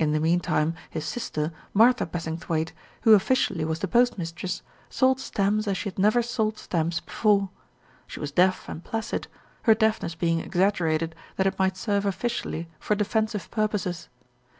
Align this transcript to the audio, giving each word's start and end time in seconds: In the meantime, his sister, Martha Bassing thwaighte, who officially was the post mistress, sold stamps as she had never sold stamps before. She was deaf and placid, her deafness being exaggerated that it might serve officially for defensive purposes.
In 0.00 0.10
the 0.10 0.18
meantime, 0.18 0.74
his 0.90 1.04
sister, 1.04 1.52
Martha 1.72 2.04
Bassing 2.04 2.38
thwaighte, 2.38 2.72
who 3.02 3.14
officially 3.14 3.64
was 3.64 3.78
the 3.78 3.86
post 3.86 4.18
mistress, 4.18 4.62
sold 4.90 5.20
stamps 5.20 5.68
as 5.68 5.76
she 5.76 5.88
had 5.88 5.96
never 5.96 6.22
sold 6.22 6.58
stamps 6.58 6.98
before. 6.98 7.48
She 8.08 8.18
was 8.18 8.32
deaf 8.32 8.68
and 8.68 8.82
placid, 8.82 9.28
her 9.62 9.76
deafness 9.76 10.16
being 10.16 10.40
exaggerated 10.40 11.14
that 11.36 11.46
it 11.46 11.56
might 11.56 11.76
serve 11.76 12.04
officially 12.04 12.66
for 12.80 12.96
defensive 12.96 13.48
purposes. 13.52 14.08